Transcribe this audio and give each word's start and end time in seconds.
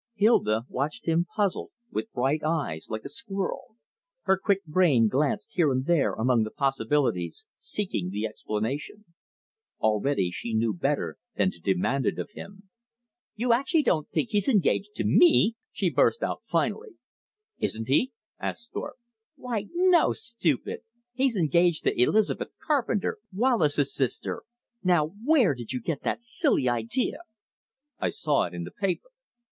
Hilda 0.15 0.63
watched 0.67 1.05
him 1.07 1.27
puzzled, 1.35 1.69
with 1.91 2.11
bright 2.11 2.41
eyes, 2.43 2.89
like 2.89 3.05
a 3.05 3.07
squirrel. 3.07 3.75
Her 4.23 4.35
quick 4.35 4.65
brain 4.65 5.07
glanced 5.07 5.51
here 5.53 5.71
and 5.71 5.85
there 5.85 6.13
among 6.13 6.41
the 6.41 6.49
possibilities, 6.49 7.45
seeking 7.55 8.09
the 8.09 8.25
explanation. 8.25 9.05
Already 9.79 10.31
she 10.31 10.55
knew 10.55 10.73
better 10.73 11.17
than 11.35 11.51
to 11.51 11.59
demand 11.61 12.07
it 12.07 12.17
of 12.17 12.31
him. 12.31 12.71
"You 13.35 13.53
actually 13.53 13.83
don't 13.83 14.09
think 14.09 14.29
he's 14.29 14.47
engaged 14.47 14.95
to 14.95 15.03
ME!" 15.03 15.55
she 15.71 15.91
burst 15.91 16.23
out 16.23 16.41
finally. 16.45 16.95
"Isn't 17.59 17.87
he?" 17.87 18.11
asked 18.39 18.73
Thorpe. 18.73 18.97
"Why 19.35 19.65
no, 19.71 20.13
stupid! 20.13 20.79
He's 21.13 21.35
engaged 21.35 21.83
to 21.83 21.95
Elizabeth 22.01 22.55
Carpenter, 22.65 23.19
Wallace's 23.31 23.93
sister. 23.93 24.41
Now 24.83 25.13
WHERE 25.23 25.53
did 25.53 25.73
you 25.73 25.79
get 25.79 26.01
that 26.01 26.23
silly 26.23 26.67
idea?" 26.67 27.19
"I 27.99 28.09
saw 28.09 28.45
it 28.45 28.55
in 28.55 28.63
the 28.63 28.71
paper." 28.71 29.09